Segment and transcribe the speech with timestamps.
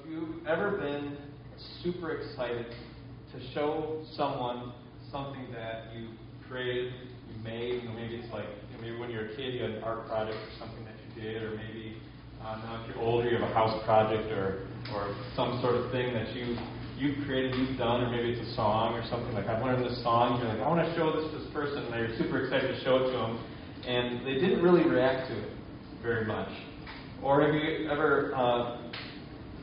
[0.00, 1.18] Have you ever been
[1.82, 2.64] super excited
[3.32, 4.72] to show someone
[5.12, 6.08] something that you
[6.48, 6.94] created,
[7.28, 7.82] you made?
[7.82, 9.82] You know, maybe it's like you know, maybe when you're a kid you had an
[9.82, 11.98] art project or something that you did, or maybe
[12.40, 14.64] uh, now if you're older you have a house project or
[14.96, 16.56] or some sort of thing that you
[16.96, 20.02] you've created, you've done, or maybe it's a song or something like I've learned this
[20.02, 20.40] song.
[20.40, 22.80] You're like, I want to show this to this person, and you're super excited to
[22.84, 23.36] show it to them,
[23.84, 25.52] and they didn't really react to it
[26.00, 26.48] very much.
[27.22, 28.79] Or have you ever uh,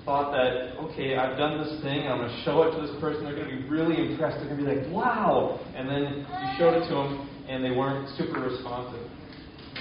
[0.07, 3.27] thought that, okay, I've done this thing, I'm going to show it to this person,
[3.27, 5.59] they're going to be really impressed, they're going to be like, wow!
[5.75, 9.03] And then you showed it to them, and they weren't super responsive.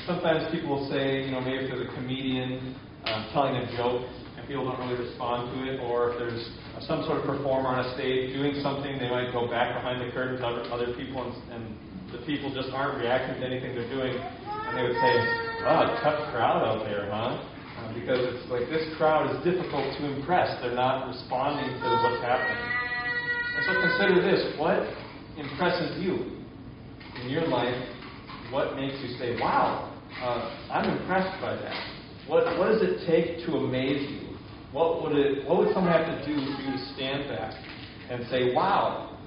[0.02, 2.74] Sometimes people will say, you know, maybe if there's a comedian
[3.06, 4.02] uh, telling a joke,
[4.34, 6.42] and people don't really respond to it, or if there's
[6.90, 10.10] some sort of performer on a stage doing something, they might go back behind the
[10.10, 11.62] curtains to other people, and, and
[12.10, 15.14] the people just aren't reacting to anything they're doing, and they would say,
[15.62, 17.38] wow, tough crowd out there, huh?
[18.00, 20.60] Because it's like this crowd is difficult to impress.
[20.60, 22.60] They're not responding to what's happening.
[23.56, 24.84] And so consider this what
[25.38, 26.36] impresses you
[27.22, 27.74] in your life?
[28.50, 31.74] What makes you say, wow, uh, I'm impressed by that?
[32.28, 34.36] What, what does it take to amaze you?
[34.72, 37.54] What would, it, what would someone have to do for you to stand back
[38.10, 39.18] and say, wow?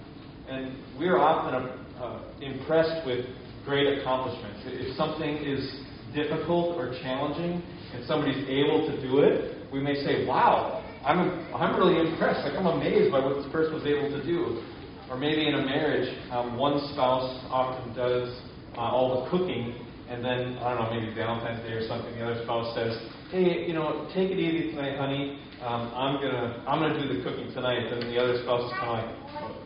[0.48, 3.26] And we're often uh, impressed with
[3.66, 4.62] great accomplishments.
[4.66, 7.62] If something is difficult or challenging,
[7.94, 12.46] and somebody's able to do it, we may say, wow, I'm, I'm really impressed.
[12.46, 14.62] Like, I'm amazed by what this person was able to do.
[15.10, 18.30] Or maybe in a marriage, um, one spouse often does
[18.78, 19.74] uh, all the cooking,
[20.08, 22.94] and then, I don't know, maybe Valentine's Day or something, the other spouse says,
[23.32, 25.38] hey, you know, take it easy tonight, honey.
[25.62, 27.92] Um, I'm gonna, I'm gonna do the cooking tonight.
[27.92, 29.12] And the other spouse is kind of like,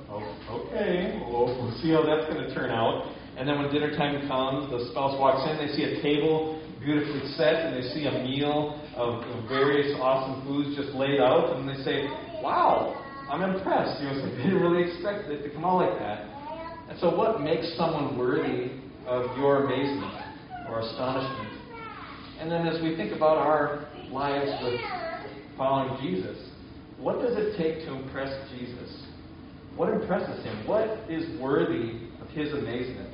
[0.09, 3.08] oh, okay, well, we'll see how that's gonna turn out.
[3.38, 7.26] And then when dinner time comes, the spouse walks in, they see a table beautifully
[7.36, 11.67] set, and they see a meal of, of various awesome foods just laid out, and
[11.67, 12.06] they say,
[12.44, 16.28] "Wow, I'm impressed." You know, they didn't really expect it to come out like that.
[16.89, 18.72] And so, what makes someone worthy
[19.08, 20.14] of your amazement
[20.70, 21.49] or astonishment?
[22.39, 24.80] And then, as we think about our lives with
[25.58, 26.38] following Jesus,
[26.99, 29.08] what does it take to impress Jesus?
[29.76, 30.67] What impresses him?
[30.67, 33.10] What is worthy of his amazement?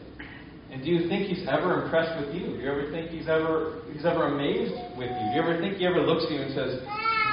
[0.72, 2.58] And do you think he's ever impressed with you?
[2.58, 5.26] Do you ever think he's ever he's ever amazed with you?
[5.30, 6.82] Do you ever think he ever looks at you and says,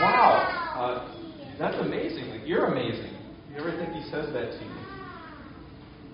[0.00, 0.40] "Wow,
[0.76, 0.96] uh,
[1.58, 2.30] that's amazing!
[2.30, 4.76] Like you're amazing." Do you ever think he says that to you?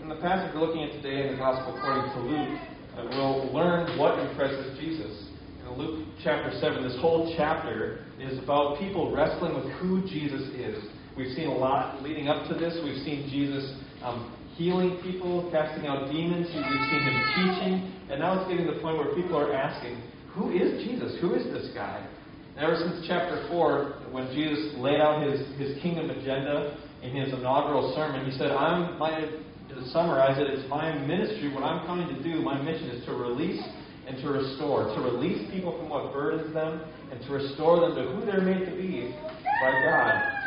[0.03, 2.59] In the passage we're looking at today in the Gospel according to Luke,
[2.99, 5.31] uh, we'll learn what impresses Jesus.
[5.63, 10.83] In Luke chapter seven, this whole chapter is about people wrestling with who Jesus is.
[11.17, 12.75] We've seen a lot leading up to this.
[12.83, 16.47] We've seen Jesus um, healing people, casting out demons.
[16.47, 17.75] We've seen him teaching.
[18.11, 20.01] And now it's getting to the point where people are asking,
[20.35, 21.17] who is Jesus?
[21.21, 22.07] Who is this guy?
[22.57, 27.33] And ever since chapter 4, when Jesus laid out his, his kingdom agenda in his
[27.33, 32.09] inaugural sermon, he said, I'm my, to summarize it, it's my ministry, what I'm coming
[32.15, 33.63] to do, my mission is to release
[34.07, 38.03] and to restore, to release people from what burdens them and to restore them to
[38.13, 39.15] who they're made to be
[39.63, 40.42] by God.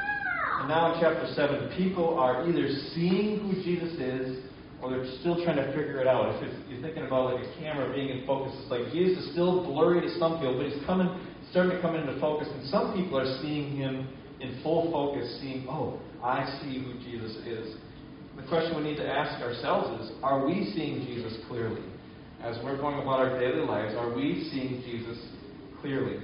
[0.67, 4.43] Now in chapter 7, people are either seeing who Jesus is
[4.81, 6.41] or they're still trying to figure it out.
[6.41, 9.63] If you're thinking about like a camera being in focus, it's like Jesus is still
[9.63, 11.09] blurry to some people, but he's coming,
[11.51, 12.47] starting to come into focus.
[12.51, 14.07] And some people are seeing him
[14.41, 17.77] in full focus, seeing, oh, I see who Jesus is.
[18.35, 21.81] The question we need to ask ourselves is, are we seeing Jesus clearly?
[22.41, 25.17] As we're going about our daily lives, are we seeing Jesus
[25.79, 26.17] clearly?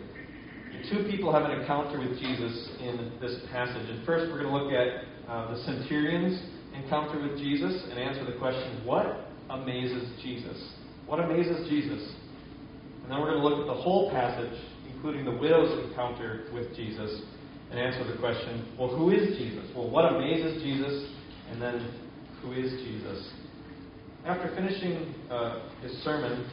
[0.89, 3.89] Two people have an encounter with Jesus in this passage.
[3.89, 6.41] And first, we're going to look at uh, the centurion's
[6.75, 10.57] encounter with Jesus and answer the question what amazes Jesus?
[11.05, 12.15] What amazes Jesus?
[13.03, 14.57] And then we're going to look at the whole passage,
[14.93, 17.21] including the widow's encounter with Jesus,
[17.69, 19.65] and answer the question well, who is Jesus?
[19.75, 21.09] Well, what amazes Jesus?
[21.51, 21.93] And then,
[22.41, 23.29] who is Jesus?
[24.25, 26.49] After finishing uh, his sermon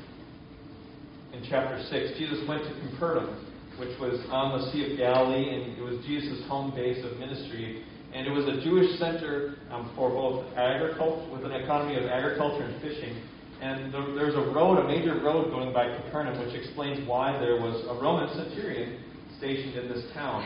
[1.33, 3.48] in chapter 6, Jesus went to Capernaum
[3.79, 7.85] which was on the Sea of Galilee, and it was Jesus' home base of ministry.
[8.13, 12.65] And it was a Jewish center um, for both agriculture, with an economy of agriculture
[12.65, 13.23] and fishing.
[13.61, 17.85] And there's a road, a major road going by Capernaum, which explains why there was
[17.89, 19.03] a Roman centurion
[19.37, 20.43] stationed in this town.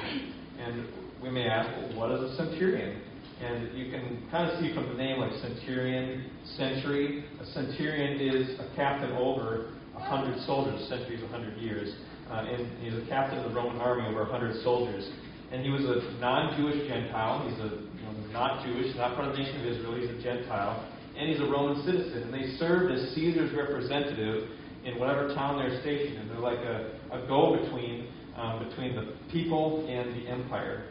[0.59, 0.87] And
[1.23, 3.01] we may ask, well, what is a centurion?
[3.41, 7.25] And you can kind of see from the name, like centurion, century.
[7.41, 10.89] A centurion is a captain over a hundred soldiers.
[10.89, 11.95] Century is a hundred years
[12.31, 15.09] uh, and he's a captain of the Roman army, over 100 soldiers.
[15.51, 17.49] And he was a non-Jewish Gentile.
[17.49, 20.01] He's a you know, not Jewish, not part of the nation of Israel.
[20.01, 22.23] He's a Gentile, and he's a Roman citizen.
[22.25, 24.49] And they served as Caesar's representative
[24.85, 26.29] in whatever town they're stationed in.
[26.29, 30.85] They're like a, a go-between um, between the people and the empire.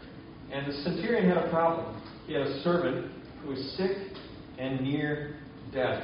[0.51, 2.01] And the centurion had a problem.
[2.27, 3.11] He had a servant
[3.41, 3.97] who was sick
[4.57, 5.35] and near
[5.73, 6.03] death.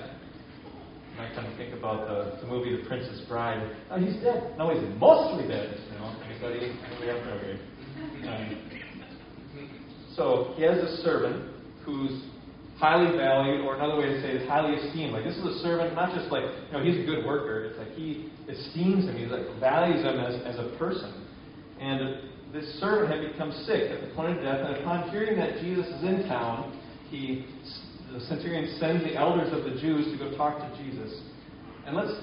[1.19, 3.75] I kind of think about the, the movie The Princess Bride.
[3.90, 4.54] Oh, he's dead.
[4.58, 5.80] No, he's mostly dead.
[5.92, 6.78] You know, anybody?
[6.86, 7.25] Anybody else?
[7.42, 7.60] Okay.
[8.28, 8.68] Um,
[10.16, 11.52] so he has a servant
[11.84, 12.22] who's
[12.78, 15.14] highly valued, or another way to say is highly esteemed.
[15.14, 17.66] Like this is a servant, not just like you know he's a good worker.
[17.66, 19.18] It's like he esteems him.
[19.18, 21.25] He like values him as, as a person.
[21.80, 25.60] And this servant had become sick at the point of death, and upon hearing that
[25.62, 26.80] Jesus is in town,
[27.10, 27.46] he
[28.13, 31.21] the centurion sends the elders of the Jews to go talk to Jesus.
[31.86, 32.13] And let's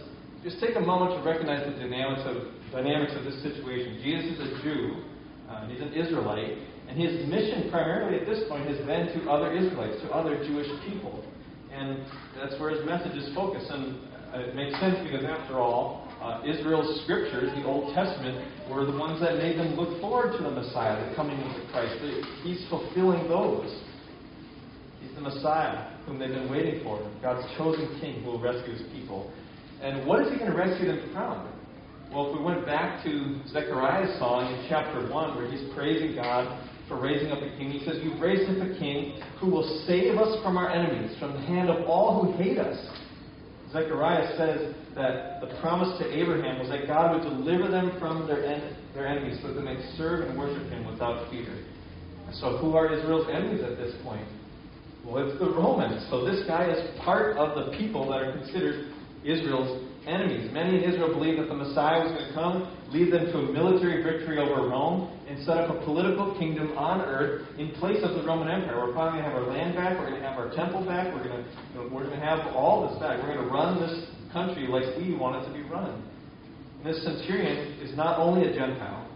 [0.43, 4.01] just take a moment to recognize the dynamics of dynamics of this situation.
[4.03, 5.05] Jesus is a Jew,
[5.49, 6.59] uh, he's an Israelite,
[6.89, 10.69] and his mission primarily at this point has been to other Israelites, to other Jewish
[10.89, 11.25] people.
[11.73, 12.05] And
[12.37, 13.71] that's where his message is focused.
[13.71, 13.97] And
[14.33, 18.97] uh, it makes sense because, after all, uh, Israel's scriptures, the Old Testament, were the
[18.97, 21.99] ones that made them look forward to the Messiah, the coming of the Christ.
[22.43, 23.71] He's fulfilling those.
[25.05, 28.83] He's the Messiah whom they've been waiting for, God's chosen king who will rescue his
[28.93, 29.33] people.
[29.83, 31.49] And what is he going to rescue them from?
[32.13, 36.47] Well, if we went back to Zechariah's song in chapter 1, where he's praising God
[36.89, 40.17] for raising up a king, he says, You've raised up a king who will save
[40.17, 42.79] us from our enemies, from the hand of all who hate us.
[43.73, 48.45] Zechariah says that the promise to Abraham was that God would deliver them from their,
[48.47, 51.65] en- their enemies so that they might serve and worship him without fear.
[52.33, 54.27] So, who are Israel's enemies at this point?
[55.07, 56.07] It's the Romans.
[56.11, 58.93] So, this guy is part of the people that are considered
[59.23, 60.51] Israel's enemies.
[60.53, 62.57] Many in Israel believed that the Messiah was going to come,
[62.93, 67.01] lead them to a military victory over Rome, and set up a political kingdom on
[67.01, 68.85] earth in place of the Roman Empire.
[68.85, 69.99] We're finally going to have our land back.
[69.99, 71.13] We're going to have our temple back.
[71.15, 73.23] We're going to, we're going to have all this back.
[73.23, 76.03] We're going to run this country like we want it to be run.
[76.81, 79.09] And this centurion is not only a Gentile,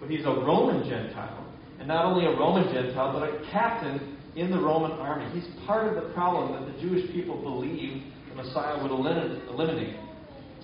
[0.00, 1.38] but he's a Roman Gentile.
[1.78, 5.28] And not only a Roman Gentile, but a captain in the Roman army.
[5.38, 9.96] He's part of the problem that the Jewish people believed the Messiah would eliminate.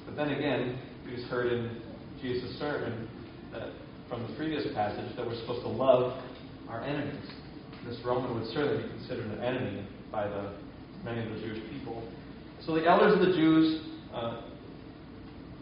[0.06, 1.80] But then again, we just heard in
[2.22, 3.08] Jesus' sermon
[3.52, 3.70] that
[4.08, 6.22] from the previous passage that we're supposed to love
[6.68, 7.30] our enemies.
[7.86, 10.54] This Roman would certainly be considered an enemy by the
[11.04, 12.06] many of the Jewish people.
[12.64, 14.42] So the elders of the Jews uh,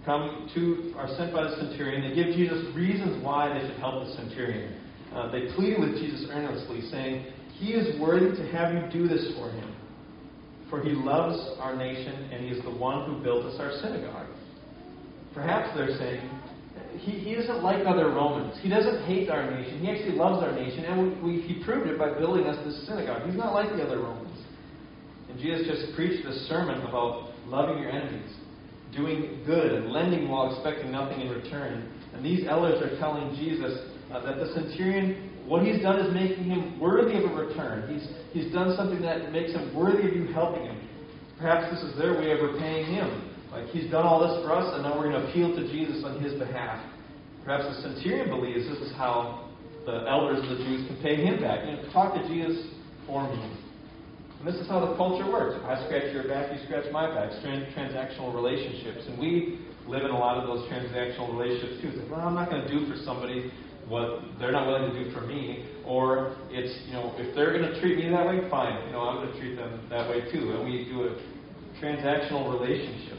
[0.05, 2.08] come to are sent by the centurion.
[2.08, 4.81] They give Jesus reasons why they should help the centurion.
[5.12, 7.26] Uh, they plead with Jesus earnestly, saying,
[7.58, 9.75] "He is worthy to have you do this for him,
[10.70, 14.29] for he loves our nation and he is the one who built us our synagogue."
[15.35, 16.31] Perhaps they're saying,
[16.99, 18.58] he, he isn't like other Romans.
[18.62, 19.81] He doesn't hate our nation.
[19.81, 22.87] He actually loves our nation, and we, we, he proved it by building us this
[22.87, 23.26] synagogue.
[23.26, 24.38] He's not like the other Romans.
[25.29, 28.32] And Jesus just preached this sermon about loving your enemies,
[28.94, 31.93] doing good, and lending while expecting nothing in return.
[32.14, 33.79] And these elders are telling Jesus
[34.12, 37.87] uh, that the centurion, what he's done is making him worthy of a return.
[37.87, 40.78] He's, he's done something that makes him worthy of you helping him.
[41.38, 43.32] Perhaps this is their way of repaying him.
[43.50, 46.02] Like he's done all this for us, and now we're going to appeal to Jesus
[46.04, 46.82] on his behalf.
[47.44, 49.48] Perhaps the centurion believes this is how
[49.87, 51.62] the elders of the Jews can pay him back.
[51.64, 52.66] You know, talk to Jesus
[53.06, 53.38] for me.
[54.40, 55.56] And this is how the culture works.
[55.62, 57.31] I scratch your back, you scratch my back.
[57.40, 59.06] transactional relationships.
[59.06, 61.88] And we live in a lot of those transactional relationships too.
[61.94, 63.50] It's like, well, I'm not going to do for somebody
[63.88, 65.69] what they're not willing to do for me.
[65.85, 68.87] Or it's, you know, if they're going to treat me that way, fine.
[68.87, 70.53] You know, I'm going to treat them that way too.
[70.53, 71.17] And we do a
[71.81, 73.17] transactional relationships.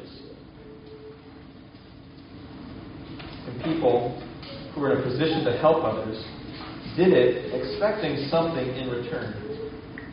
[3.48, 4.12] and people
[4.76, 6.20] who were in a position to help others
[6.96, 9.34] did it expecting something in return.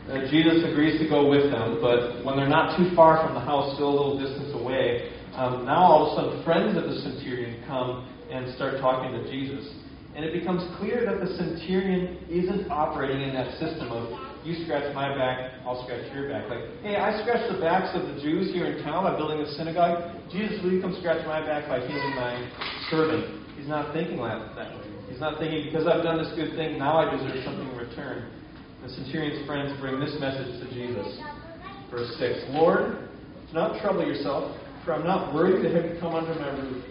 [0.07, 3.41] Uh, Jesus agrees to go with them, but when they're not too far from the
[3.41, 6.95] house, still a little distance away, um, now all of a sudden friends of the
[7.01, 9.65] centurion come and start talking to Jesus.
[10.15, 14.07] And it becomes clear that the centurion isn't operating in that system of
[14.45, 16.45] you scratch my back, I'll scratch your back.
[16.47, 19.49] Like, hey, I scratch the backs of the Jews here in town by building a
[19.57, 20.13] synagogue.
[20.29, 22.37] Jesus, will you come scratch my back by healing my
[22.93, 23.41] servant?
[23.57, 24.85] He's not thinking that, that way.
[25.09, 28.29] He's not thinking, because I've done this good thing, now I deserve something in return.
[28.85, 31.09] The centurion's friends bring this message to Jesus.
[31.89, 33.09] Verse 6 Lord,
[33.49, 34.53] do not trouble yourself,
[34.85, 36.85] for I'm not worthy to have you come under my roof.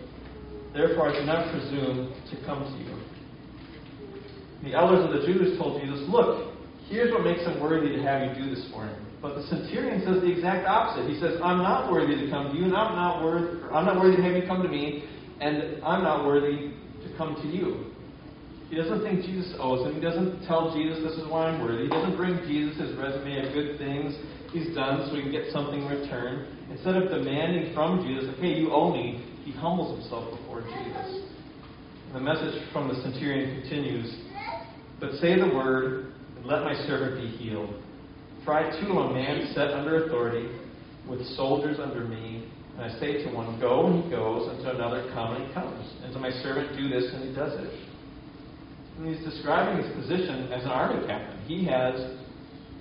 [0.75, 3.04] Therefore, I do not presume to come to you.
[4.65, 6.55] The elders of the Jews told Jesus, Look,
[6.89, 9.01] Here's what makes him worthy to have you do this for him.
[9.23, 11.09] But the centurion says the exact opposite.
[11.09, 13.97] He says, I'm not worthy to come to you, and I'm not worthy I'm not
[13.97, 15.05] worthy to have you come to me,
[15.41, 17.91] and I'm not worthy to come to you.
[18.69, 19.95] He doesn't think Jesus owes him.
[19.95, 21.85] He doesn't tell Jesus this is why I'm worthy.
[21.85, 24.17] He doesn't bring Jesus his resume of good things
[24.53, 26.47] he's done so he can get something in return.
[26.71, 31.27] Instead of demanding from Jesus, okay, you owe me, he humbles himself before Jesus.
[32.13, 34.15] The message from the centurion continues
[35.05, 37.75] but say the word, and let my servant be healed.
[38.45, 40.49] For I too am a man set under authority,
[41.09, 42.49] with soldiers under me.
[42.77, 45.53] And I say to one, Go, and he goes, and to another, Come, and he
[45.53, 45.93] comes.
[46.03, 47.71] And to my servant, Do this, and he does it.
[48.97, 51.39] And he's describing his position as an army captain.
[51.47, 52.17] He has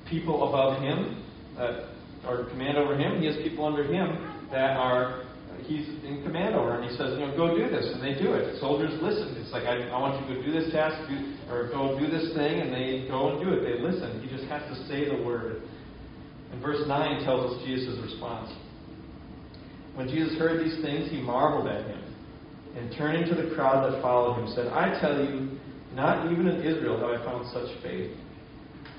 [0.10, 1.24] people above him,
[1.58, 1.90] uh,
[2.28, 3.20] or command over him.
[3.20, 5.26] He has people under him that are
[5.66, 8.34] he's in command over, and he says, you know, go do this, and they do
[8.34, 8.60] it.
[8.60, 9.36] Soldiers listen.
[9.40, 12.08] It's like I, I want you to go do this task, do, or go do
[12.08, 13.62] this thing, and they go and do it.
[13.62, 14.22] They listen.
[14.22, 15.64] He just has to say the word.
[16.52, 18.52] And verse nine tells us Jesus' response.
[19.96, 22.16] When Jesus heard these things, he marveled at him,
[22.76, 25.60] and turning to the crowd that followed him, said, I tell you,
[25.94, 28.12] not even in Israel have I found such faith.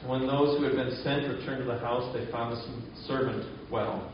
[0.07, 4.13] When those who had been sent returned to the house, they found the servant well.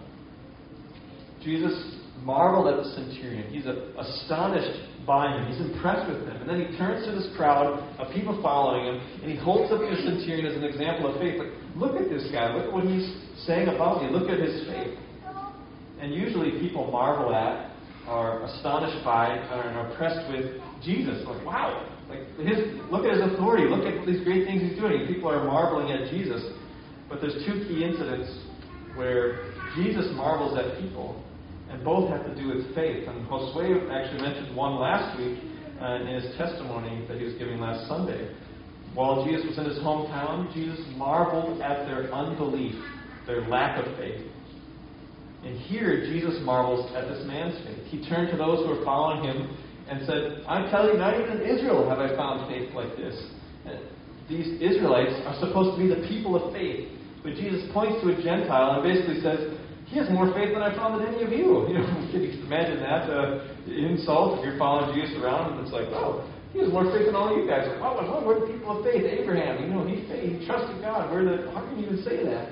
[1.43, 3.51] Jesus marveled at the centurion.
[3.53, 5.47] He's astonished by him.
[5.51, 6.37] He's impressed with him.
[6.37, 9.81] And then he turns to this crowd of people following him, and he holds up
[9.81, 11.39] the centurion as an example of faith.
[11.39, 12.55] Like, look at this guy.
[12.55, 13.09] Look at what he's
[13.47, 14.11] saying about me.
[14.11, 14.99] Look at his faith.
[16.01, 17.73] And usually people marvel at,
[18.07, 21.27] are astonished by, and are impressed with Jesus.
[21.27, 21.87] Like, wow.
[22.09, 23.69] Like his, look at his authority.
[23.69, 25.07] Look at these great things he's doing.
[25.07, 26.43] People are marveling at Jesus.
[27.09, 28.31] But there's two key incidents
[28.97, 31.23] where Jesus marvels at people
[31.71, 33.09] and both have to do with faith.
[33.09, 35.39] And Josue actually mentioned one last week
[35.81, 38.35] uh, in his testimony that he was giving last Sunday.
[38.95, 42.75] While Jesus was in his hometown, Jesus marveled at their unbelief,
[43.27, 44.27] their lack of faith.
[45.45, 47.87] And here, Jesus marvels at this man's faith.
[47.87, 49.57] He turned to those who were following him
[49.89, 53.15] and said, I tell you, not even in Israel have I found faith like this.
[53.65, 53.79] And
[54.29, 56.91] these Israelites are supposed to be the people of faith.
[57.23, 59.57] But Jesus points to a Gentile and basically says,
[59.91, 61.67] he has more faith than I found in any of you.
[61.71, 65.75] You know, can you imagine that uh, insult if you're following Jesus around and it's
[65.75, 67.67] like, oh, he has more faith than all you guys.
[67.67, 69.03] Like, wow, well, we're the people of faith.
[69.03, 71.11] Abraham, you know, he faith, he trusted God.
[71.11, 72.51] We're the, how can you even say that?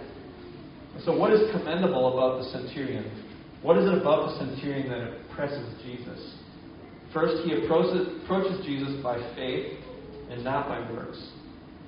[1.04, 3.06] So, what is commendable about the centurion?
[3.62, 6.38] What is it about the centurion that impresses Jesus?
[7.12, 9.78] First, he approaches, approaches Jesus by faith
[10.30, 11.18] and not by works.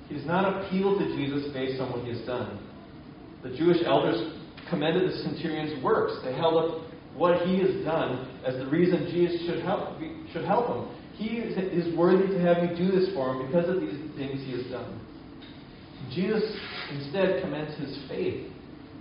[0.07, 2.59] He does not appeal to Jesus based on what he has done.
[3.43, 4.40] The Jewish elders
[4.71, 6.13] commended the centurion's works.
[6.23, 6.81] They held up
[7.15, 9.99] what he has done as the reason Jesus should help,
[10.33, 10.97] should help him.
[11.13, 14.53] He is worthy to have you do this for him because of these things he
[14.53, 14.99] has done.
[16.15, 16.43] Jesus
[16.91, 18.51] instead commends his faith,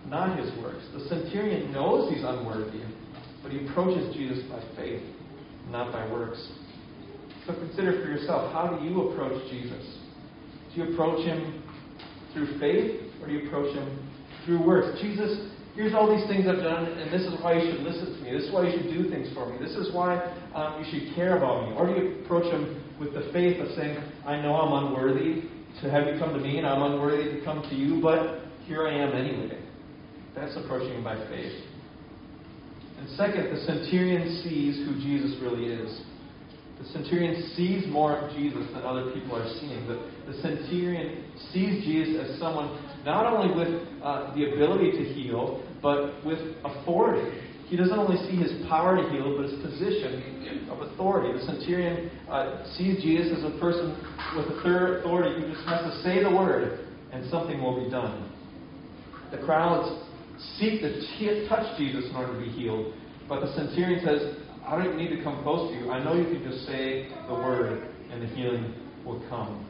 [0.07, 0.85] not his works.
[0.93, 2.83] The centurion knows he's unworthy,
[3.43, 5.03] but he approaches Jesus by faith,
[5.71, 6.47] not by works.
[7.47, 9.99] So consider for yourself how do you approach Jesus?
[10.75, 11.63] Do you approach him
[12.35, 14.09] through faith or do you approach him
[14.45, 15.01] through works?
[15.01, 18.21] Jesus here's all these things I've done, and this is why you should listen to
[18.23, 18.33] me.
[18.33, 19.59] This is why you should do things for me.
[19.59, 20.19] This is why
[20.55, 21.77] um, you should care about me.
[21.77, 23.97] Or do you approach them with the faith of saying,
[24.27, 25.49] I know I'm unworthy
[25.83, 28.87] to have you come to me, and I'm unworthy to come to you, but here
[28.87, 29.59] I am anyway.
[30.35, 31.65] That's approaching him by faith.
[32.99, 36.03] And second, the centurion sees who Jesus really is.
[36.81, 39.87] The centurion sees more of Jesus than other people are seeing.
[39.87, 42.73] The, the centurion sees Jesus as someone
[43.05, 47.41] not only with uh, the ability to heal, but with authority.
[47.69, 51.39] He doesn't only see his power to heal, but his position of authority.
[51.39, 53.95] The centurion uh, sees Jesus as a person
[54.37, 58.31] with authority who just has to say the word, and something will be done.
[59.31, 60.05] The crowds
[60.59, 62.93] seek to touch Jesus in order to be healed,
[63.29, 64.35] but the centurion says,
[64.67, 65.91] I don't need to come close to you.
[65.91, 69.70] I know you can just say the word, and the healing will come.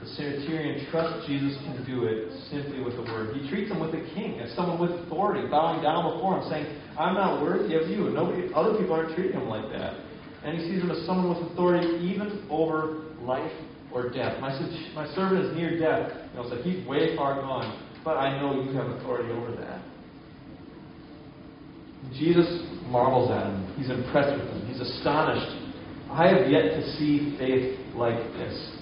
[0.00, 3.36] The centurion trusts Jesus can do it simply with the word.
[3.36, 6.66] He treats him with a king, as someone with authority, bowing down before him, saying,
[6.98, 8.08] I'm not worthy of you.
[8.08, 10.00] Nobody, other people aren't treating him like that.
[10.42, 13.52] And he sees him as someone with authority even over life
[13.92, 14.40] or death.
[14.40, 14.56] My,
[14.94, 16.10] my servant is near death.
[16.32, 17.86] You know, so he's way far gone.
[18.02, 19.82] But I know you have authority over that.
[22.18, 22.48] Jesus
[22.86, 23.74] marvels at him.
[23.76, 24.66] He's impressed with him.
[24.66, 25.60] He's astonished.
[26.10, 28.79] I have yet to see faith like this.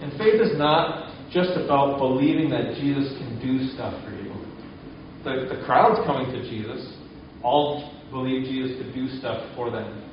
[0.00, 4.32] And faith is not just about believing that Jesus can do stuff for you.
[5.24, 6.94] The, the crowds coming to Jesus
[7.42, 10.04] all believe Jesus could do stuff for them.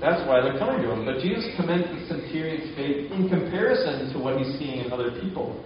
[0.00, 1.04] That's why they're coming to him.
[1.04, 5.62] But Jesus commends the centurion's faith in comparison to what he's seeing in other people.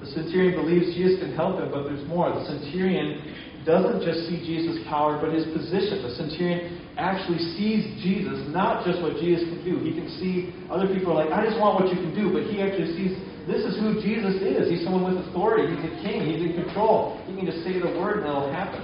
[0.00, 2.28] The centurion believes Jesus can help him, but there's more.
[2.28, 6.04] The centurion doesn't just see Jesus' power, but his position.
[6.04, 9.82] The centurion actually sees Jesus, not just what Jesus can do.
[9.82, 12.46] He can see other people are like, I just want what you can do, but
[12.46, 13.12] he actually sees
[13.46, 14.66] this is who Jesus is.
[14.66, 15.70] He's someone with authority.
[15.70, 16.26] He's a king.
[16.26, 17.22] He's in control.
[17.30, 18.82] He can just say the word and it'll happen.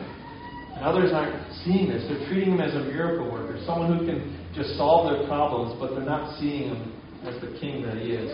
[0.78, 1.34] And others aren't
[1.66, 2.06] seeing this.
[2.06, 4.22] They're treating him as a miracle worker, someone who can
[4.54, 6.94] just solve their problems, but they're not seeing him
[7.26, 8.30] as the king that he is.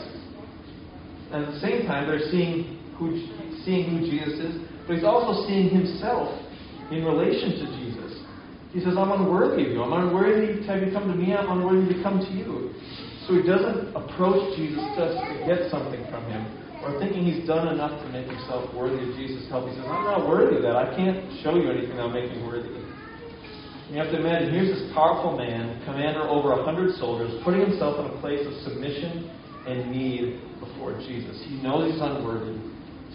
[1.33, 3.15] And at the same time, they're seeing who,
[3.65, 4.55] seeing who Jesus is,
[4.87, 6.33] but he's also seeing himself
[6.91, 8.25] in relation to Jesus.
[8.73, 9.83] He says, I'm unworthy of you.
[9.83, 11.35] I'm unworthy to have you come to me.
[11.35, 12.73] I'm unworthy to come to you.
[13.29, 16.49] So he doesn't approach Jesus just to get something from him
[16.81, 19.69] or thinking he's done enough to make himself worthy of Jesus' help.
[19.69, 20.77] He says, I'm not worthy of that.
[20.77, 22.73] I can't show you anything that'll make me worthy.
[22.73, 27.61] And you have to imagine, here's this powerful man, commander over a hundred soldiers, putting
[27.61, 29.29] himself in a place of submission
[29.69, 31.37] and need before Jesus.
[31.45, 32.57] He knows he's unworthy.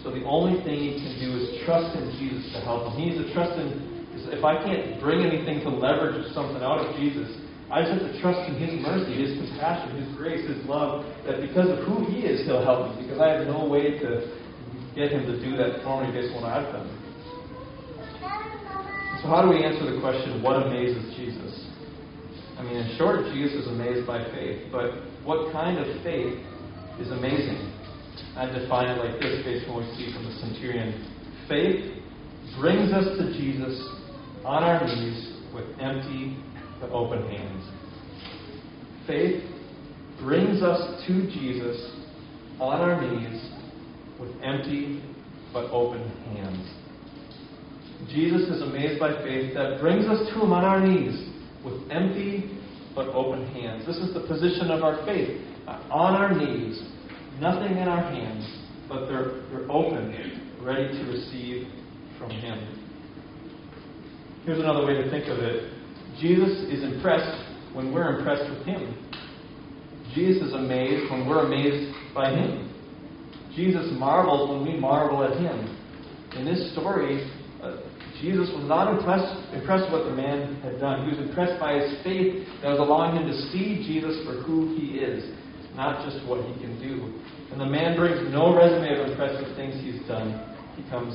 [0.02, 3.00] So the only thing he can do is trust in Jesus to help him.
[3.00, 6.94] He needs to trust in, if I can't bring anything to leverage something out of
[6.96, 7.26] Jesus,
[7.72, 11.40] I just have to trust in His mercy, His compassion, His grace, His love, that
[11.40, 14.30] because of who He is, He'll help me, because I have no way to
[14.94, 16.86] get Him to do that for me based on what I've done.
[19.24, 21.64] So, how do we answer the question, what amazes Jesus?
[22.60, 26.38] I mean, in short, Jesus is amazed by faith, but what kind of faith
[27.00, 27.72] is amazing?
[28.36, 31.46] I define it like this based on what we see from the centurion.
[31.48, 32.02] Faith
[32.60, 33.80] brings us to Jesus
[34.44, 36.36] on our knees with empty
[36.80, 37.64] but open hands.
[39.06, 39.42] Faith
[40.20, 41.92] brings us to Jesus
[42.60, 43.50] on our knees
[44.20, 45.02] with empty
[45.52, 46.68] but open hands.
[48.12, 51.30] Jesus is amazed by faith that brings us to Him on our knees
[51.64, 52.50] with empty
[52.94, 53.86] but open hands.
[53.86, 55.40] This is the position of our faith.
[55.66, 56.82] Uh, on our knees,
[57.40, 58.44] nothing in our hands,
[58.88, 61.66] but they're, they're open, ready to receive
[62.18, 62.80] from Him.
[64.44, 65.72] Here's another way to think of it
[66.20, 68.94] Jesus is impressed when we're impressed with Him.
[70.14, 72.70] Jesus is amazed when we're amazed by Him.
[73.56, 75.80] Jesus marvels when we marvel at Him.
[76.36, 77.30] In this story,
[78.24, 81.04] Jesus was not impressed, impressed with what the man had done.
[81.04, 84.72] He was impressed by his faith that was allowing him to see Jesus for who
[84.72, 85.28] he is,
[85.76, 87.12] not just what he can do.
[87.52, 90.40] And the man brings no resume of impressive things he's done.
[90.72, 91.12] He comes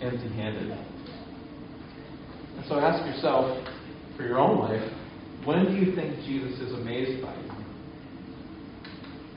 [0.00, 0.70] empty handed.
[0.70, 3.58] And so ask yourself,
[4.16, 4.86] for your own life,
[5.44, 7.50] when do you think Jesus is amazed by you?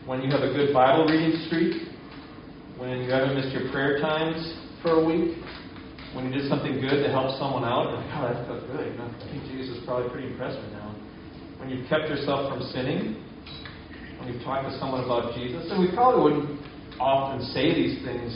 [0.05, 1.89] When you have a good Bible reading streak?
[2.77, 4.37] When you haven't missed your prayer times
[4.83, 5.37] for a week?
[6.15, 7.91] When you did something good to help someone out?
[7.91, 8.87] Like, oh, that felt good.
[8.87, 10.95] You know, I think Jesus is probably pretty impressed right now.
[11.59, 13.19] When you've kept yourself from sinning?
[14.23, 15.67] When you've talked to someone about Jesus?
[15.67, 16.63] And we probably wouldn't
[17.03, 18.31] often say these things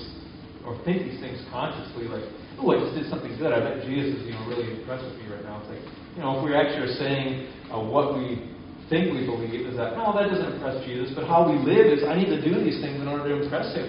[0.67, 2.27] or think these things consciously, like,
[2.59, 3.55] oh, I just did something good.
[3.55, 5.63] I bet Jesus is, you know, really impressed with me right now.
[5.63, 8.43] It's like, you know, if we actually are saying uh, what we
[8.91, 12.03] think we believe is that, no, that doesn't impress Jesus, but how we live is,
[12.03, 13.87] I need to do these things in order to impress Him.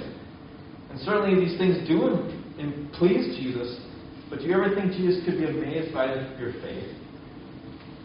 [0.95, 3.81] And certainly these things do and please Jesus,
[4.29, 6.93] but do you ever think Jesus could be amazed by your faith?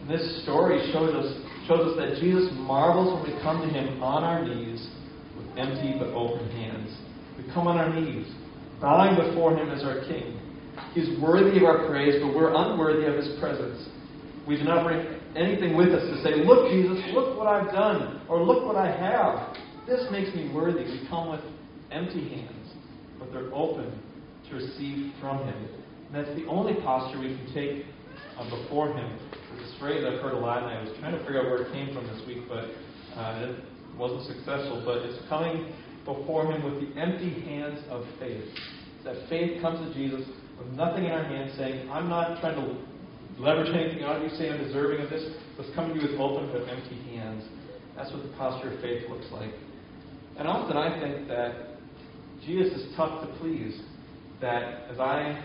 [0.00, 1.28] And this story shows us,
[1.68, 4.88] shows us that Jesus marvels when we come to Him on our knees
[5.36, 6.88] with empty but open hands.
[7.36, 8.26] We come on our knees,
[8.80, 10.40] bowing before Him as our King.
[10.94, 13.88] He's worthy of our praise, but we're unworthy of His presence.
[14.48, 15.04] We do not bring
[15.36, 18.88] anything with us to say, Look, Jesus, look what I've done, or look what I
[18.88, 19.56] have.
[19.86, 20.84] This makes me worthy.
[20.84, 21.40] We come with
[21.90, 22.72] empty hands,
[23.18, 23.92] but they're open
[24.50, 25.68] to receive from Him.
[26.06, 27.86] And that's the only posture we can take
[28.38, 29.18] uh, before Him.
[29.58, 31.72] This phrase I've heard a lot, and I was trying to figure out where it
[31.72, 32.70] came from this week, but
[33.18, 33.64] uh, it
[33.98, 34.82] wasn't successful.
[34.84, 35.72] But it's coming
[36.04, 38.44] before Him with the empty hands of faith.
[39.04, 40.26] That faith comes to Jesus
[40.58, 44.36] with nothing in our hands, saying, I'm not trying to leverage anything out of you,
[44.36, 45.22] say I'm deserving of this.
[45.58, 47.44] Let's come to you with open but empty hands.
[47.96, 49.50] That's what the posture of faith looks like.
[50.38, 51.76] And often I think that
[52.44, 53.80] Jesus is tough to please.
[54.40, 55.42] That as I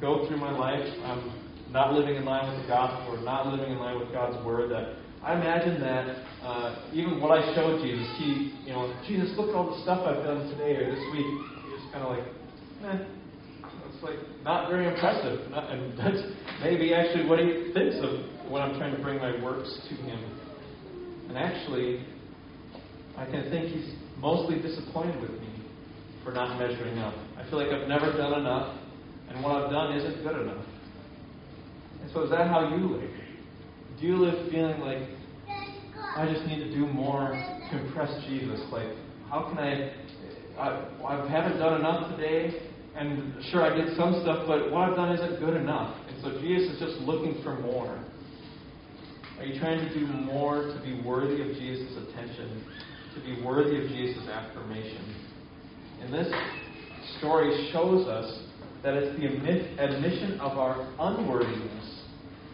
[0.00, 1.32] go through my life, I'm
[1.70, 4.70] not living in line with the gospel or not living in line with God's word.
[4.70, 9.50] That I imagine that uh, even what I showed Jesus, he, you know, Jesus, look
[9.50, 11.26] at all the stuff I've done today or this week.
[11.68, 12.26] He's kind of like,
[12.84, 13.04] eh,
[13.92, 15.50] it's like not very impressive.
[15.50, 16.22] Not, and that's
[16.62, 20.18] maybe actually what he thinks of when I'm trying to bring my works to him.
[21.28, 22.04] And actually,
[23.16, 25.49] I can think he's mostly disappointed with me
[26.24, 27.14] for not measuring up.
[27.38, 28.76] I feel like I've never done enough,
[29.28, 30.64] and what I've done isn't good enough.
[32.02, 33.10] And so, is that how you live?
[34.00, 35.08] Do you live feeling like
[36.16, 37.30] I just need to do more
[37.70, 38.60] to impress Jesus?
[38.72, 38.88] Like,
[39.28, 39.92] how can I?
[40.58, 44.96] I, I haven't done enough today, and sure, I did some stuff, but what I've
[44.96, 45.96] done isn't good enough.
[46.08, 47.98] And so, Jesus is just looking for more.
[49.38, 52.62] Are you trying to do more to be worthy of Jesus' attention,
[53.14, 55.29] to be worthy of Jesus' affirmation?
[56.02, 56.32] And this
[57.18, 58.42] story shows us
[58.82, 59.26] that it's the
[59.82, 62.00] admission of our unworthiness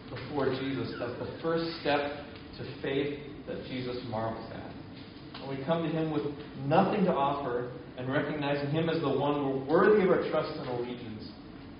[0.09, 2.23] before Jesus that's the first step
[2.57, 5.41] to faith that Jesus marvels at.
[5.47, 6.23] When we come to Him with
[6.65, 11.29] nothing to offer and recognizing Him as the one worthy of our trust and allegiance,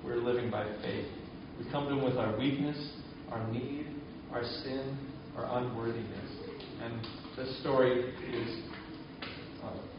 [0.04, 1.08] we're living by faith.
[1.60, 2.78] We come to Him with our weakness,
[3.32, 3.88] our need,
[4.32, 4.98] our sin,
[5.36, 6.32] our unworthiness.
[6.82, 8.64] And this story is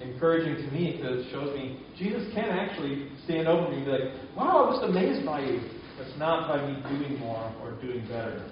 [0.00, 3.90] encouraging to me because it shows me Jesus can actually stand over me and be
[3.90, 5.60] like, wow, I'm just amazed by you.
[6.00, 8.48] It's not by me doing more or doing better.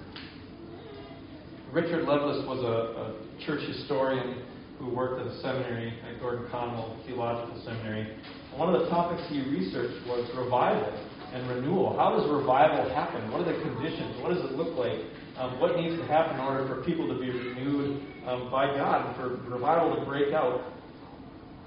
[1.72, 4.42] Richard Lovelace was a, a church historian
[4.78, 8.18] who worked at a seminary at Gordon Conwell Theological Seminary.
[8.54, 10.92] One of the topics he researched was revival
[11.32, 11.96] and renewal.
[11.96, 13.30] How does revival happen?
[13.30, 14.22] What are the conditions?
[14.22, 15.00] What does it look like?
[15.38, 19.14] Um, what needs to happen in order for people to be renewed um, by God
[19.16, 20.72] for revival to break out?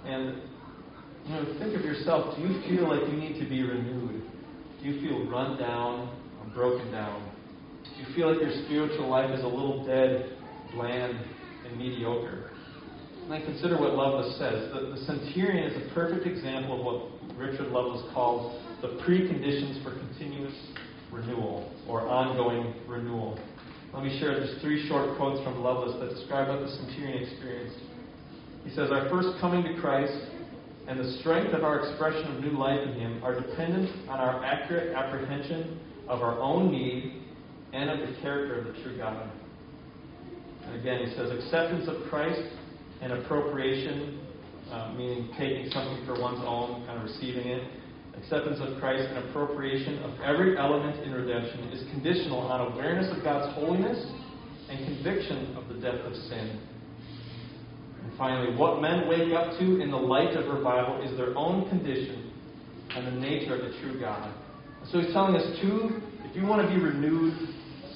[0.05, 0.41] And
[1.25, 2.35] you know, think of yourself.
[2.35, 4.23] Do you feel like you need to be renewed?
[4.81, 6.09] Do you feel run down
[6.39, 7.29] or broken down?
[7.83, 10.37] Do you feel like your spiritual life is a little dead,
[10.73, 11.17] bland,
[11.65, 12.51] and mediocre?
[13.25, 14.73] And I consider what Lovelace says.
[14.73, 19.91] The, the centurion is a perfect example of what Richard Lovelace calls the preconditions for
[19.91, 20.55] continuous
[21.11, 23.37] renewal or ongoing renewal.
[23.93, 27.77] Let me share just three short quotes from Lovelace that describe what the centurion experienced.
[28.63, 30.13] He says, Our first coming to Christ
[30.87, 34.43] and the strength of our expression of new life in Him are dependent on our
[34.43, 37.21] accurate apprehension of our own need
[37.73, 39.29] and of the character of the true God.
[40.65, 42.41] And again, he says, acceptance of Christ
[43.01, 44.19] and appropriation,
[44.71, 47.63] uh, meaning taking something for one's own, kind of receiving it.
[48.17, 53.23] Acceptance of Christ and appropriation of every element in redemption is conditional on awareness of
[53.23, 53.97] God's holiness
[54.69, 56.59] and conviction of the depth of sin.
[58.19, 62.31] Finally, what men wake up to in the light of revival is their own condition
[62.93, 64.35] and the nature of the true God.
[64.91, 67.33] So he's telling us two, if you want to be renewed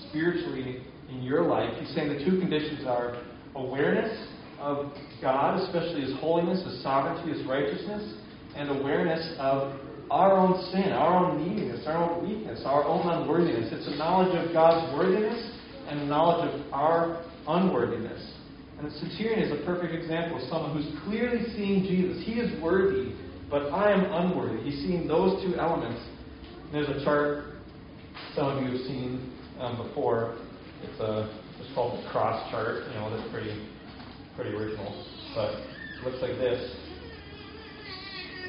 [0.08, 3.22] spiritually in your life, he's saying the two conditions are
[3.56, 8.16] awareness of God, especially His holiness, His sovereignty, His righteousness,
[8.56, 9.78] and awareness of
[10.10, 13.74] our own sin, our own neediness, our own weakness, our own unworthiness.
[13.74, 15.52] It's a knowledge of God's worthiness
[15.88, 18.22] and a knowledge of our unworthiness.
[18.78, 22.24] And the centurion is a perfect example of someone who's clearly seeing Jesus.
[22.26, 23.14] He is worthy,
[23.50, 24.70] but I am unworthy.
[24.70, 26.02] He's seeing those two elements.
[26.66, 27.54] And there's a chart
[28.36, 30.38] some of you have seen um, before.
[30.82, 32.84] It's a it's called the cross chart.
[32.88, 33.68] You know, that's pretty
[34.36, 35.06] pretty original,
[35.36, 36.76] but it looks like this.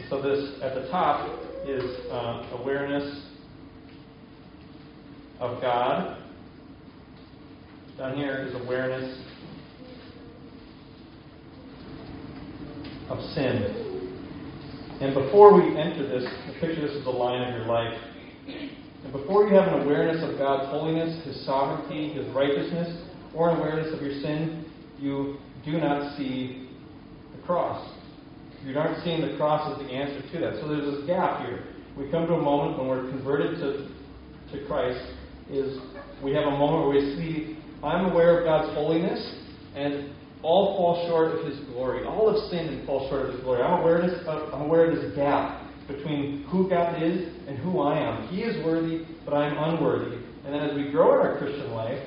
[0.08, 3.26] So this at the top is uh, awareness
[5.40, 6.18] of God.
[7.98, 9.18] Down here is awareness
[13.14, 13.84] of sin.
[15.00, 16.28] And before we enter this,
[16.60, 17.94] picture this as the line of your life.
[19.04, 23.58] And before you have an awareness of God's holiness, His sovereignty, His righteousness, or an
[23.58, 24.64] awareness of your sin,
[24.98, 26.68] you do not see
[27.36, 27.92] the cross.
[28.64, 30.60] You aren't seeing the cross as the answer to that.
[30.60, 31.64] So there's this gap here.
[31.98, 35.00] We come to a moment when we're converted to, to Christ,
[35.50, 35.78] is
[36.22, 39.20] we have a moment where we see, I'm aware of God's holiness,
[39.76, 42.04] and all fall short of His glory.
[42.04, 43.62] All have sinned and fall short of His glory.
[43.62, 47.80] I'm aware of this, I'm aware of this gap between who God is and who
[47.80, 48.28] I am.
[48.28, 50.16] He is worthy, but I am unworthy.
[50.44, 51.98] And then as we grow in our Christian life,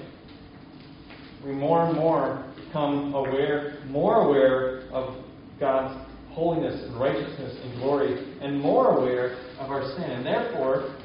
[1.43, 5.23] we more and more become aware, more aware of
[5.59, 10.03] God's holiness and righteousness and glory, and more aware of our sin.
[10.03, 10.95] And therefore,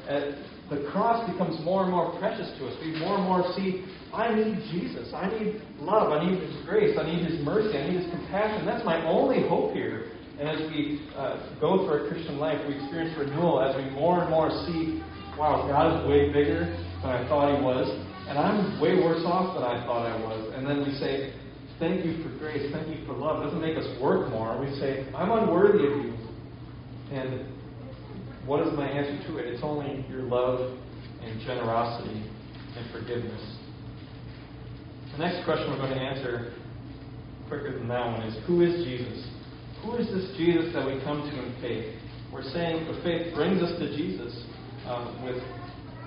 [0.69, 2.73] the cross becomes more and more precious to us.
[2.81, 5.11] We more and more see, I need Jesus.
[5.13, 6.11] I need love.
[6.11, 6.97] I need His grace.
[6.97, 7.77] I need His mercy.
[7.77, 8.65] I need His compassion.
[8.65, 10.11] That's my only hope here.
[10.39, 14.21] And as we uh, go through our Christian life, we experience renewal as we more
[14.21, 15.03] and more see,
[15.37, 16.65] wow, God is way bigger
[17.01, 17.85] than I thought He was,
[18.27, 20.53] and I'm way worse off than I thought I was.
[20.55, 21.33] And then we say,
[21.79, 22.71] Thank you for grace.
[22.71, 23.41] Thank you for love.
[23.41, 24.59] It doesn't make us work more.
[24.59, 26.13] We say, I'm unworthy of you.
[27.11, 27.52] And
[28.45, 29.47] what is my answer to it?
[29.47, 30.77] It's only your love
[31.21, 32.23] and generosity
[32.75, 33.41] and forgiveness.
[35.13, 36.53] The next question we're going to answer
[37.47, 39.27] quicker than that one is Who is Jesus?
[39.83, 41.93] Who is this Jesus that we come to in faith?
[42.31, 44.33] We're saying the faith brings us to Jesus
[44.87, 45.37] um, with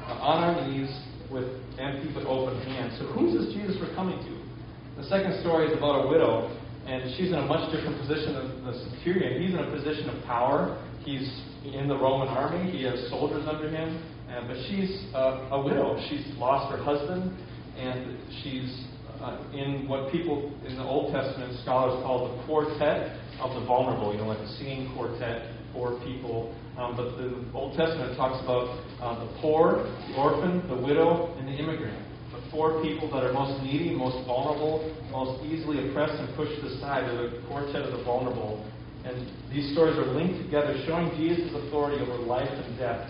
[0.05, 0.91] uh, on our knees
[1.31, 1.47] with
[1.79, 2.99] empty but open hands.
[2.99, 5.03] So who's this Jesus we're coming to?
[5.03, 6.51] The second story is about a widow,
[6.87, 9.43] and she's in a much different position than the centurion.
[9.43, 10.83] He's in a position of power.
[11.05, 11.27] He's
[11.75, 12.71] in the Roman army.
[12.71, 15.99] He has soldiers under him, and, but she's uh, a widow.
[16.09, 17.33] She's lost her husband,
[17.79, 18.85] and she's
[19.21, 24.13] uh, in what people in the Old Testament scholars call the quartet of the vulnerable.
[24.13, 26.55] You know, like a singing quartet for people.
[26.77, 28.69] Um, but the Old Testament talks about
[29.01, 31.97] uh, the poor, the orphan, the widow, and the immigrant.
[32.33, 37.09] The four people that are most needy, most vulnerable, most easily oppressed and pushed aside.
[37.09, 38.61] They're the quartet of the vulnerable.
[39.07, 43.09] And these stories are linked together, showing Jesus' authority over life and death.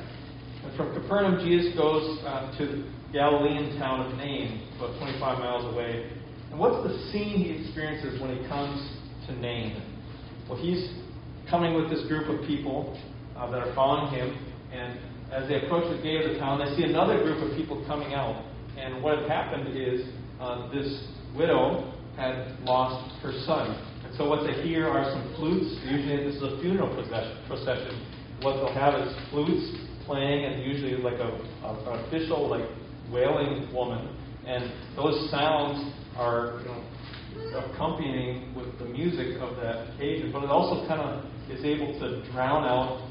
[0.62, 5.72] And from Capernaum, Jesus goes uh, to the Galilean town of Nain, about 25 miles
[5.72, 6.11] away.
[6.50, 8.76] And what's the scene he experiences when he comes
[9.26, 9.80] to Nain?
[10.48, 10.90] Well, he's
[11.48, 13.00] coming with this group of people
[13.35, 14.37] uh, that are following him,
[14.72, 14.98] and
[15.32, 18.12] as they approach the gate of the town, they see another group of people coming
[18.12, 18.44] out.
[18.76, 20.06] And what had happened is
[20.40, 23.95] uh, this widow had lost her son.
[24.16, 25.76] So what they hear are some flutes.
[25.85, 26.88] Usually this is a funeral
[27.46, 28.00] procession.
[28.40, 29.76] What they'll have is flutes
[30.07, 32.64] playing, and usually like a, a an official like
[33.12, 34.09] wailing woman.
[34.46, 40.33] And those sounds are you know, accompanying with the music of that occasion.
[40.33, 43.05] But it also kind of is able to drown out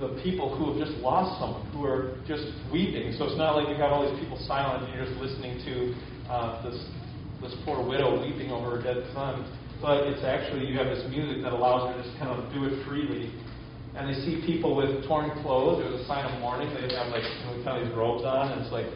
[0.00, 3.12] the people who have just lost someone, who are just weeping.
[3.18, 6.32] So it's not like you have all these people silent and you're just listening to
[6.32, 6.78] uh, this
[7.42, 9.44] this poor widow weeping over her dead son.
[9.80, 12.64] But it's actually you have this music that allows her to just kind of do
[12.64, 13.32] it freely.
[13.96, 15.80] And they see people with torn clothes.
[15.80, 16.68] There's a sign of mourning.
[16.72, 18.88] They have like you know, kind of these robes on, and it's like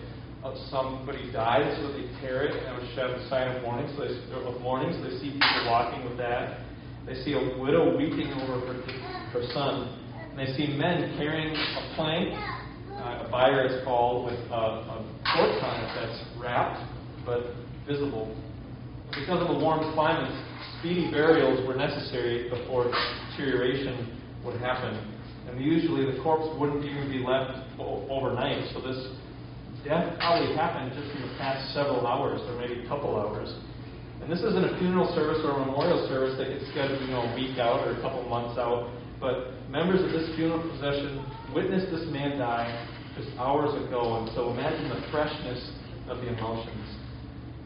[0.45, 3.89] uh, somebody died, so they tear it and it have a sign of mourning.
[3.97, 4.93] So they of mourning.
[4.97, 6.65] So they see people walking with that.
[7.07, 8.77] They see a widow weeping over her
[9.33, 14.39] her son and they see men carrying a plank, uh, a bier it's called, with
[14.51, 14.97] a, a
[15.35, 16.79] corpse on it that's wrapped
[17.27, 17.55] but
[17.87, 18.31] visible.
[19.11, 20.31] Because of the warm climate,
[20.81, 22.91] speedy burials were necessary before
[23.31, 24.97] deterioration would happen.
[25.49, 28.73] And usually the corpse wouldn't even be left o- overnight.
[28.73, 28.97] So this
[29.85, 33.53] death probably happened just in the past several hours, or maybe a couple hours.
[34.23, 37.25] And this isn't a funeral service or a memorial service that gets scheduled, you know,
[37.25, 38.93] a week out or a couple months out.
[39.21, 42.69] But members of this funeral procession witnessed this man die
[43.17, 45.61] just hours ago, and so imagine the freshness
[46.09, 46.89] of the emotions.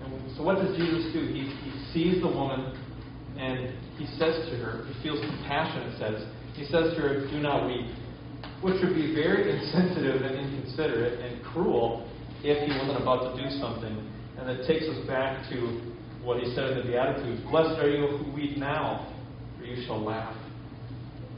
[0.03, 1.21] And so, what does Jesus do?
[1.27, 2.75] He, he sees the woman
[3.39, 6.19] and he says to her, he feels compassion, it says.
[6.55, 7.91] He says to her, Do not weep,
[8.63, 12.09] which would be very insensitive and inconsiderate and cruel
[12.43, 14.11] if he wasn't about to do something.
[14.39, 15.93] And that takes us back to
[16.23, 19.13] what he said in the Beatitudes Blessed are you who weep now,
[19.59, 20.35] for you shall laugh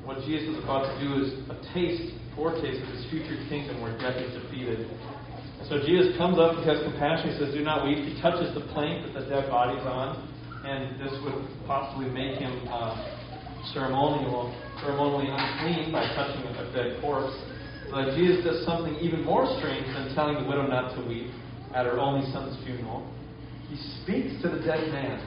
[0.07, 3.91] what Jesus is about to do is a taste, foretaste of his future kingdom where
[3.99, 4.87] death is defeated.
[5.67, 7.99] So Jesus comes up, he has compassion, he says, Do not weep.
[8.07, 10.23] He touches the plank that the dead body's on,
[10.67, 12.99] and this would possibly make him uh,
[13.73, 14.51] ceremonial,
[14.83, 17.35] ceremonially unclean by touching a dead corpse.
[17.91, 21.31] But Jesus does something even more strange than telling the widow not to weep
[21.73, 23.07] at her only son's funeral.
[23.69, 25.23] He speaks to the dead man.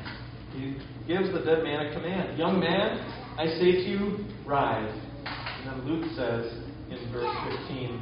[0.52, 0.76] He
[1.08, 3.00] gives the dead man a command Young man,
[3.38, 4.92] I say to you, rise.
[5.26, 6.52] And then Luke says
[6.90, 7.32] in verse
[7.68, 8.02] 15,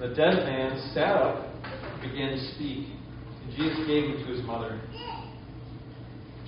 [0.00, 2.88] the dead man sat up and began to speak.
[3.44, 4.80] And Jesus gave him to his mother.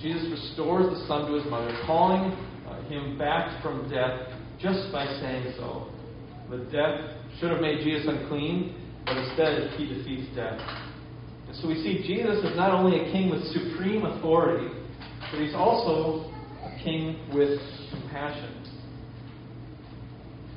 [0.01, 2.31] Jesus restores the son to his mother, calling
[2.67, 5.89] uh, him back from death just by saying so.
[6.49, 6.99] The death
[7.39, 10.59] should have made Jesus unclean, but instead he defeats death.
[11.47, 14.67] And so we see Jesus is not only a king with supreme authority,
[15.31, 16.31] but he's also
[16.63, 17.59] a king with
[17.91, 18.65] compassion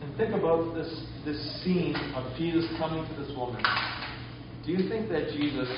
[0.02, 0.88] And think about this,
[1.24, 3.62] this scene of Jesus coming to this woman,
[4.64, 5.68] do you think that Jesus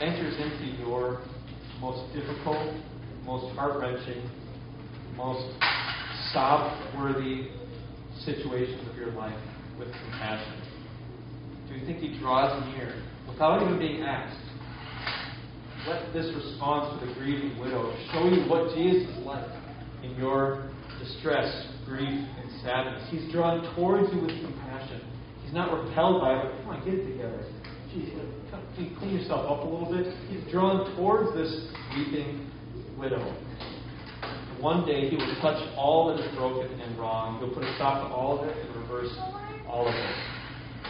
[0.00, 1.22] enters into your
[1.80, 2.74] most difficult,
[3.24, 4.28] most heart wrenching,
[5.16, 5.44] most
[6.32, 7.48] sob worthy
[8.24, 9.38] situations of your life
[9.78, 10.62] with compassion?
[11.68, 14.44] Do you think he draws near without even being asked?
[15.86, 19.48] Let this response to the grieving widow show you what Jesus is like
[20.02, 21.48] in your distress,
[21.86, 23.08] grief, and sadness.
[23.10, 25.00] He's drawn towards you with compassion.
[25.44, 26.60] He's not repelled by it.
[26.60, 27.44] Come on, get it together.
[27.92, 28.10] Geez,
[28.76, 30.14] come, clean yourself up a little bit.
[30.28, 32.50] He's drawn towards this weeping
[32.98, 33.22] widow.
[34.60, 37.38] One day he will touch all that is broken and wrong.
[37.38, 39.14] He'll put a stop to all of it and reverse
[39.70, 40.16] all of it.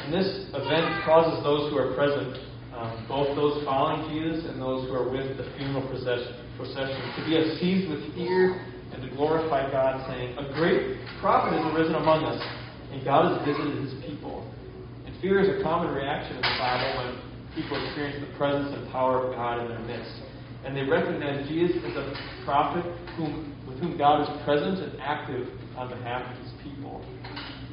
[0.04, 2.32] And this event causes those who are present,
[2.72, 7.20] um, both those following Jesus and those who are with the funeral procession, procession to
[7.28, 8.56] be seized with fear
[8.96, 12.40] and to glorify God, saying, A great prophet has arisen among us,
[12.88, 14.48] and God has visited his people.
[15.04, 18.90] And fear is a common reaction in the Bible when people experience the presence and
[18.90, 20.12] power of God in their midst.
[20.64, 22.06] And they recognize Jesus as a
[22.44, 22.84] prophet
[23.16, 27.04] whom, with whom God is present and active on behalf of his people.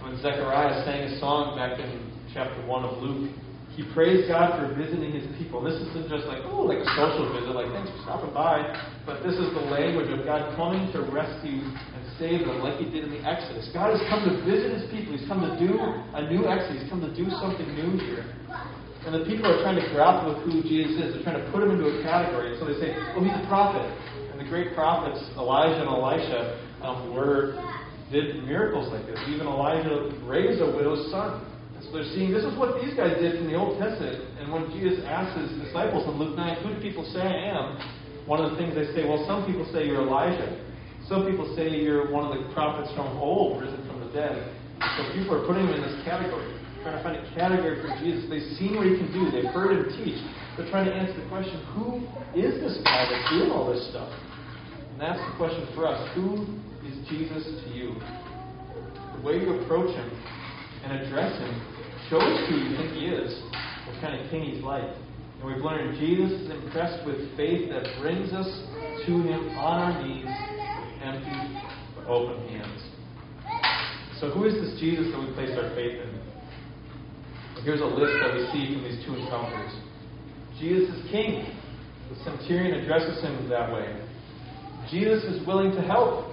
[0.02, 3.34] When Zechariah sang a song back in chapter 1 of Luke,
[3.76, 5.60] he praised God for visiting his people.
[5.60, 8.64] This isn't just like, oh, like a social visit, like, thanks for stopping by.
[9.04, 12.88] But this is the language of God coming to rescue and save them like he
[12.88, 13.68] did in the Exodus.
[13.76, 15.18] God has come to visit his people.
[15.18, 16.88] He's come to do a new Exodus.
[16.88, 18.24] He's come to do something new here.
[19.06, 21.14] And the people are trying to grapple with who Jesus is.
[21.14, 22.54] They're trying to put him into a category.
[22.54, 23.86] And So they say, oh, he's a prophet.
[24.34, 27.54] And the great prophets, Elijah and Elisha, um, were
[28.12, 29.18] did miracles like this.
[29.30, 31.42] Even Elijah raised a widow's son.
[31.74, 34.22] And so they're seeing this is what these guys did from the Old Testament.
[34.38, 37.78] And when Jesus asked his disciples in Luke 9, Who do people say I am?
[38.26, 40.58] One of the things they say, well, some people say you're Elijah.
[41.06, 44.50] Some people say you're one of the prophets from old, risen from the dead.
[44.98, 46.55] So people are putting him in this category,
[46.86, 48.30] trying to find a category for Jesus.
[48.30, 49.34] They've seen what he can do.
[49.34, 50.22] They've heard him teach.
[50.54, 52.06] They're trying to answer the question, who
[52.38, 54.14] is this guy that's doing all this stuff?
[54.94, 55.98] And that's the question for us.
[56.14, 56.46] Who
[56.86, 57.98] is Jesus to you?
[59.18, 60.10] The way you approach him
[60.86, 61.54] and address him
[62.14, 63.34] shows who you think he is,
[63.90, 64.86] what kind of king he's like.
[64.86, 68.46] And we've learned Jesus is impressed with faith that brings us
[69.10, 70.30] to him on our knees,
[71.02, 71.50] empty
[71.98, 72.78] but open hands.
[74.22, 76.35] So who is this Jesus that we place our faith in?
[77.66, 79.74] Here's a list that we see from these two encounters.
[80.62, 81.50] Jesus is king.
[82.14, 83.90] The centurion addresses him that way.
[84.92, 86.30] Jesus is willing to help.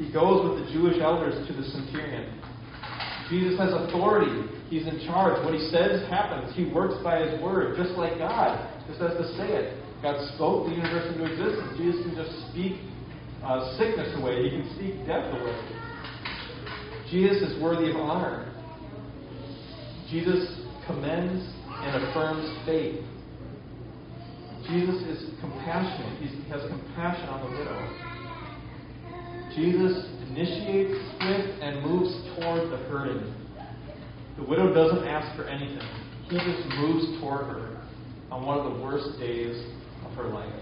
[0.00, 2.40] He goes with the Jewish elders to the centurion.
[3.28, 4.48] Jesus has authority.
[4.72, 5.44] He's in charge.
[5.44, 6.56] What he says happens.
[6.56, 8.56] He works by his word, just like God
[8.88, 9.76] just has to say it.
[10.00, 11.76] God spoke the universe into existence.
[11.76, 12.80] Jesus can just speak
[13.44, 14.48] uh, sickness away.
[14.48, 15.60] He can speak death away.
[17.12, 18.53] Jesus is worthy of honor.
[20.14, 20.46] Jesus
[20.86, 23.02] commends and affirms faith.
[24.70, 26.22] Jesus is compassionate.
[26.22, 27.74] He has compassion on the widow.
[29.56, 33.34] Jesus initiates with and moves toward the hurting.
[34.36, 35.82] The widow doesn't ask for anything.
[36.28, 37.82] He just moves toward her
[38.30, 39.66] on one of the worst days
[40.06, 40.54] of her life.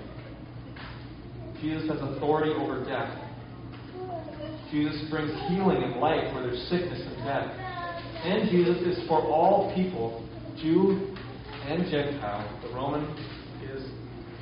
[1.60, 3.18] Jesus has authority over death.
[4.70, 7.61] Jesus brings healing and life where there's sickness and death.
[8.24, 10.22] And Jesus is for all people,
[10.62, 11.10] Jew
[11.66, 12.46] and Gentile.
[12.62, 13.02] The Roman
[13.66, 13.82] is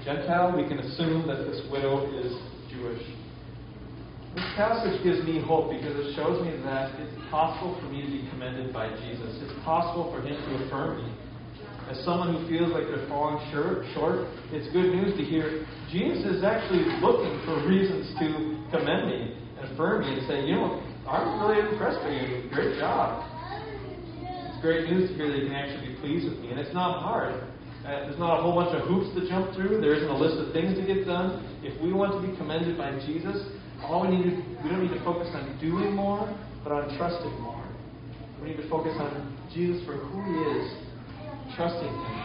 [0.05, 0.53] Gentile.
[0.57, 2.37] We can assume that this widow is
[2.69, 3.01] Jewish.
[4.35, 8.11] This passage gives me hope because it shows me that it's possible for me to
[8.11, 9.41] be commended by Jesus.
[9.43, 11.13] It's possible for Him to affirm me.
[11.89, 16.39] As someone who feels like they're falling short, short, it's good news to hear Jesus
[16.39, 20.79] is actually looking for reasons to commend me and affirm me and say, you know,
[21.09, 22.49] I'm really impressed by you.
[22.53, 23.27] Great job.
[24.61, 26.53] It's great news to hear that you can actually be pleased with me.
[26.53, 27.33] And it's not hard.
[27.33, 29.81] Uh, there's not a whole bunch of hoops to jump through.
[29.81, 31.41] There isn't a list of things to get done.
[31.65, 33.41] If we want to be commended by Jesus,
[33.81, 36.29] all we need to we don't need to focus on doing more,
[36.61, 37.65] but on trusting more.
[38.45, 40.69] We need to focus on Jesus for who He is,
[41.57, 42.21] trusting Him.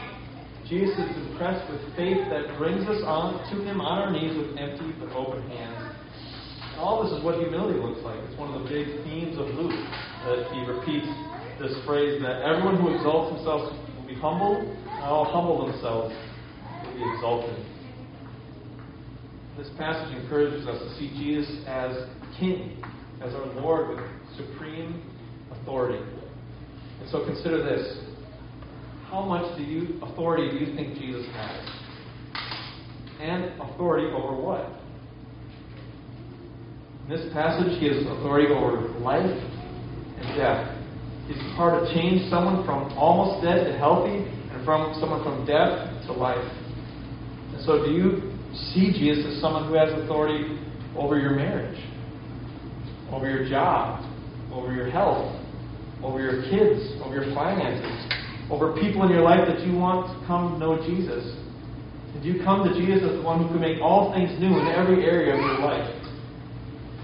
[0.67, 4.59] Jesus is impressed with faith that brings us on to Him on our knees with
[4.59, 5.95] empty but open hands.
[6.83, 8.19] All this is what humility looks like.
[8.27, 9.79] It's one of the big themes of Luke
[10.27, 11.07] that he repeats
[11.59, 16.13] this phrase that everyone who exalts himself will be humbled, and all humble themselves
[16.83, 17.65] will be exalted.
[19.57, 22.83] This passage encourages us to see Jesus as King,
[23.23, 25.01] as our Lord with supreme
[25.51, 26.03] authority.
[26.99, 27.99] And so consider this.
[29.05, 31.69] How much do you authority do you think Jesus has?
[33.21, 34.69] And authority over what?
[37.03, 40.74] In this passage, he has authority over life and death.
[41.27, 45.89] He's power to change someone from almost dead to healthy, and from someone from death
[46.05, 46.45] to life.
[47.53, 48.31] And so, do you
[48.71, 50.59] see Jesus as someone who has authority
[50.95, 51.81] over your marriage,
[53.11, 54.05] over your job,
[54.53, 55.33] over your health,
[56.03, 58.05] over your kids, over your finances,
[58.51, 61.35] over people in your life that you want to come know Jesus?
[62.13, 64.59] And do you come to Jesus as the one who can make all things new
[64.59, 65.89] in every area of your life?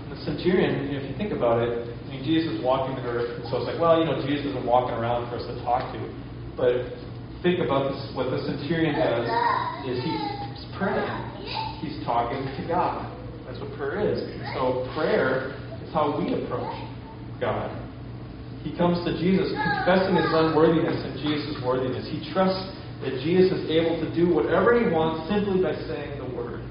[0.09, 3.63] The centurion, if you think about it, Mean, Jesus is walking the earth, and so
[3.63, 5.99] it's like, well, you know, Jesus isn't walking around for us to talk to.
[6.59, 6.91] But
[7.39, 9.25] think about this, what the centurion does
[9.87, 11.07] is he's praying.
[11.79, 13.07] He's talking to God.
[13.47, 14.19] That's what prayer is.
[14.53, 16.75] So prayer is how we approach
[17.39, 17.71] God.
[18.61, 22.05] He comes to Jesus confessing his unworthiness and Jesus' worthiness.
[22.11, 26.29] He trusts that Jesus is able to do whatever he wants simply by saying the
[26.35, 26.61] word.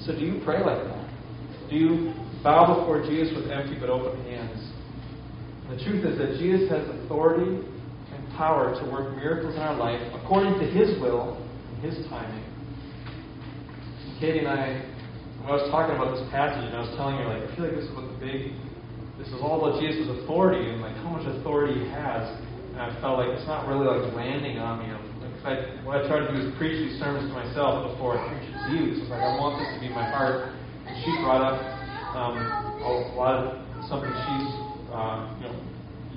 [0.00, 1.04] So do you pray like that?
[1.68, 2.14] Do you
[2.46, 4.62] bow before Jesus with empty but open hands?
[5.66, 9.74] And the truth is that Jesus has authority and power to work miracles in our
[9.74, 12.46] life according to his will and his timing.
[14.22, 14.78] Katie and I,
[15.42, 17.66] when I was talking about this passage, and I was telling her, like, I feel
[17.66, 18.54] like this is what the big,
[19.18, 22.30] this is all about Jesus' authority and like how much authority he has.
[22.72, 24.94] And I felt like it's not really like landing on me.
[25.44, 28.46] I, what I try to do is preach these sermons to myself before I preach
[28.48, 28.82] it to you.
[29.02, 30.54] It's like I want this to be my heart.
[30.86, 31.75] And she brought up
[32.16, 32.40] um,
[32.80, 34.48] a lot of something she's,
[34.88, 35.56] uh, you know,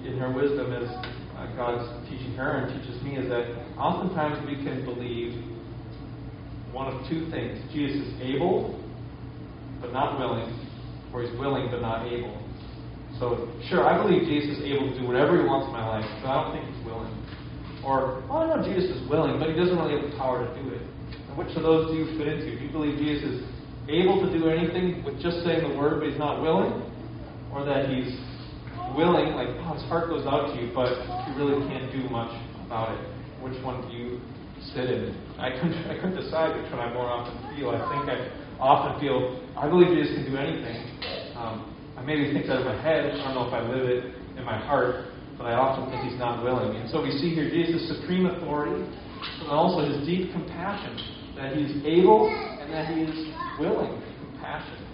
[0.08, 0.88] in her wisdom is
[1.36, 5.36] uh, God's teaching her and teaches me is that oftentimes we can believe
[6.72, 7.60] one of two things.
[7.74, 8.80] Jesus is able,
[9.82, 10.48] but not willing,
[11.14, 12.32] or he's willing, but not able.
[13.20, 16.08] So, sure, I believe Jesus is able to do whatever he wants in my life,
[16.24, 17.12] but I don't think he's willing.
[17.84, 20.52] Or, well, I know Jesus is willing, but he doesn't really have the power to
[20.56, 20.84] do it.
[21.28, 22.56] And which of those do you fit into?
[22.56, 23.59] Do you believe Jesus is
[23.90, 26.86] able to do anything with just saying the word, but he's not willing?
[27.52, 28.14] Or that he's
[28.96, 30.94] willing, like, oh, his heart goes out to you, but
[31.26, 32.30] he really can't do much
[32.66, 33.02] about it?
[33.42, 34.22] Which one do you
[34.74, 35.16] sit in?
[35.38, 37.70] I couldn't, I couldn't decide which one I more often feel.
[37.72, 38.18] I think I
[38.60, 40.78] often feel, I believe Jesus can do anything.
[41.40, 43.12] Um, I maybe think that in my head.
[43.12, 46.20] I don't know if I live it in my heart, but I often think he's
[46.20, 46.76] not willing.
[46.76, 48.84] And so we see here Jesus' supreme authority,
[49.40, 50.96] but also his deep compassion,
[51.40, 54.86] that he's able and that he is willing, compassion.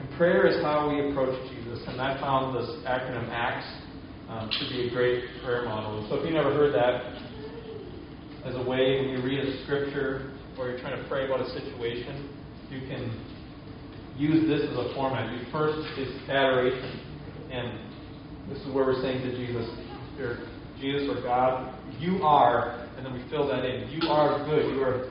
[0.00, 1.84] And prayer is how we approach Jesus.
[1.86, 3.66] And I found this acronym ACTS
[4.30, 6.06] um, to be a great prayer model.
[6.08, 7.12] So if you never heard that,
[8.44, 11.48] as a way when you read a scripture or you're trying to pray about a
[11.50, 12.34] situation,
[12.70, 13.12] you can
[14.16, 15.30] use this as a format.
[15.32, 17.00] You first is adoration,
[17.52, 17.78] and
[18.50, 19.68] this is where we're saying to Jesus,
[20.80, 23.90] Jesus or God, you are, and then we fill that in.
[23.90, 24.74] You are good.
[24.74, 25.10] You are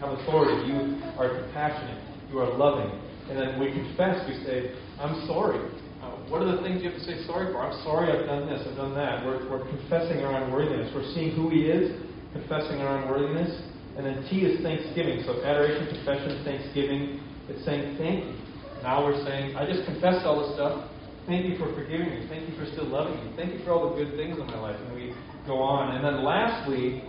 [0.00, 0.68] have authority.
[0.68, 2.02] You are compassionate.
[2.28, 2.92] You are loving.
[3.28, 4.20] And then we confess.
[4.28, 5.58] We say, I'm sorry.
[6.02, 7.64] Uh, what are the things you have to say sorry for?
[7.64, 9.24] I'm sorry I've done this, I've done that.
[9.24, 10.92] We're, we're confessing our unworthiness.
[10.94, 11.96] We're seeing who He is,
[12.32, 13.48] confessing our unworthiness.
[13.96, 15.24] And then T is thanksgiving.
[15.24, 17.24] So adoration, confession, thanksgiving.
[17.48, 18.36] It's saying thank you.
[18.84, 20.92] Now we're saying, I just confessed all this stuff.
[21.24, 22.28] Thank you for forgiving me.
[22.28, 23.32] Thank you for still loving me.
[23.34, 24.76] Thank you for all the good things in my life.
[24.78, 25.16] And we
[25.48, 25.96] go on.
[25.96, 27.02] And then lastly,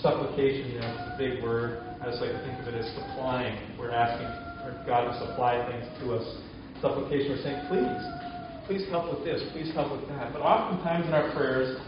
[0.00, 1.82] supplication, you know, it's a big word.
[2.00, 3.56] I just like to think of it as supplying.
[3.78, 4.28] We're asking
[4.62, 6.26] for God to supply things to us.
[6.80, 8.02] Supplication, we're saying, please,
[8.66, 10.32] please help with this, please help with that.
[10.32, 11.78] But oftentimes in our prayers,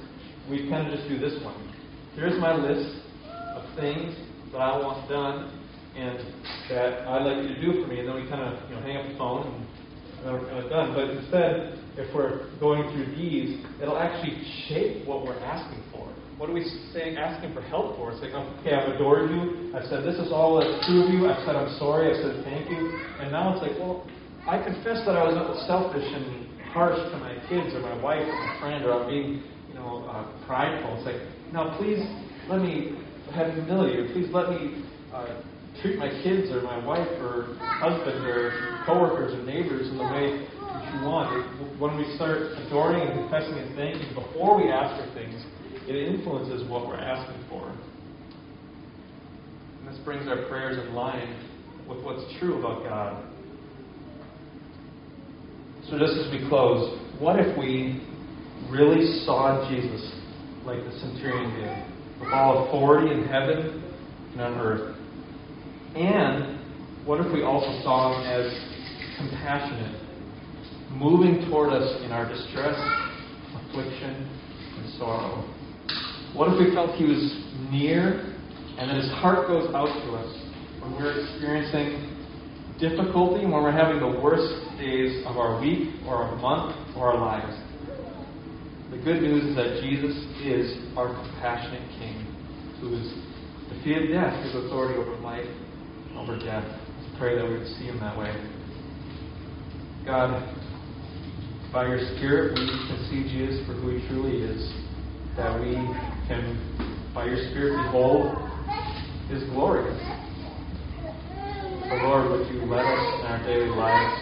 [0.49, 1.57] we kind of just do this one.
[2.15, 3.03] Here's my list
[3.57, 4.15] of things
[4.53, 5.53] that I want done
[5.97, 6.19] and
[6.71, 8.83] that I'd like you to do for me, and then we kind of you know
[8.83, 10.95] hang up the phone and then we're kind of done.
[10.95, 16.06] But instead, if we're going through these, it'll actually shape what we're asking for.
[16.37, 18.13] What are we saying, asking for help for?
[18.13, 19.73] It's like, okay, I've adored you.
[19.73, 21.25] I've said this is all that's true of you.
[21.33, 22.13] I've said I'm sorry.
[22.13, 22.93] I've said thank you.
[23.17, 24.05] And now it's like, well,
[24.45, 25.33] I confess that I was
[25.65, 26.45] selfish and
[26.77, 30.05] harsh to my kids or my wife or my friend, or I'm being, you know,
[30.13, 31.01] uh, prideful.
[31.01, 31.25] It's like,
[31.57, 32.05] now please
[32.53, 33.01] let me
[33.33, 34.85] have humility, or please let me
[35.17, 35.41] uh,
[35.81, 38.53] treat my kids or my wife or husband or
[38.85, 41.33] coworkers or neighbors in the way that you want.
[41.81, 45.33] When we start adoring and confessing and thanking before we ask for things,
[45.89, 47.69] it influences what we're asking for.
[49.79, 51.37] And this brings our prayers in line
[51.89, 53.25] with what's true about God.
[55.89, 58.03] So, just as we close, what if we
[58.69, 60.13] really saw Jesus
[60.65, 63.85] like the centurion did, with all authority in heaven
[64.33, 64.97] and on earth?
[65.95, 68.51] And what if we also saw him as
[69.17, 70.03] compassionate,
[70.91, 72.77] moving toward us in our distress,
[73.55, 74.29] affliction,
[74.79, 75.56] and sorrow?
[76.35, 77.23] What if we felt he was
[77.71, 78.35] near
[78.79, 80.31] and that his heart goes out to us
[80.81, 82.17] when we're experiencing
[82.79, 87.19] difficulty, when we're having the worst days of our week or our month or our
[87.19, 87.57] lives?
[88.91, 90.15] The good news is that Jesus
[90.45, 92.23] is our compassionate King
[92.81, 93.09] who has
[93.73, 95.47] defeated death, his authority over life
[96.17, 96.65] over death.
[96.65, 98.33] Let's pray that we would see him that way.
[100.05, 100.43] God,
[101.73, 104.86] by your Spirit, we can see Jesus for who he truly is.
[105.37, 105.95] That we
[106.29, 108.37] can, by your Spirit, behold
[109.31, 109.95] his glory.
[111.89, 114.17] So, Lord, would you let us in our daily lives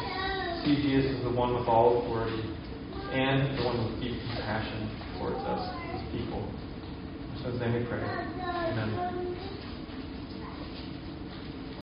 [0.64, 2.42] see Jesus as the one with all authority
[3.12, 5.60] and the one with deep compassion towards us,
[5.92, 6.52] his people.
[7.42, 8.02] So, In his name we pray.
[8.70, 9.23] Amen.